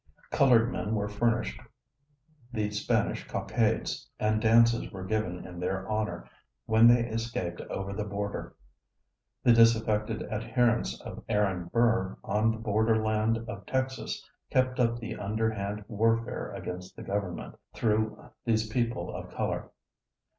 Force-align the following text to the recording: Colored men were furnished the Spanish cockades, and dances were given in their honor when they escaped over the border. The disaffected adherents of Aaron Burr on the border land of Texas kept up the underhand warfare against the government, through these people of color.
Colored 0.31 0.71
men 0.71 0.95
were 0.95 1.07
furnished 1.07 1.61
the 2.51 2.71
Spanish 2.71 3.27
cockades, 3.27 4.09
and 4.19 4.41
dances 4.41 4.91
were 4.91 5.03
given 5.05 5.45
in 5.45 5.59
their 5.59 5.87
honor 5.87 6.27
when 6.65 6.87
they 6.87 7.05
escaped 7.05 7.61
over 7.69 7.93
the 7.93 8.03
border. 8.03 8.55
The 9.43 9.53
disaffected 9.53 10.23
adherents 10.23 10.99
of 11.01 11.23
Aaron 11.29 11.65
Burr 11.65 12.17
on 12.23 12.49
the 12.49 12.57
border 12.57 12.99
land 12.99 13.45
of 13.47 13.67
Texas 13.67 14.27
kept 14.49 14.79
up 14.79 14.97
the 14.97 15.15
underhand 15.17 15.85
warfare 15.87 16.51
against 16.51 16.95
the 16.95 17.03
government, 17.03 17.53
through 17.75 18.27
these 18.43 18.67
people 18.69 19.13
of 19.15 19.29
color. 19.29 19.69